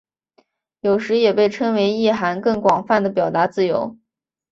[0.79, 3.95] 有时也被称为意涵更广泛的表达自由。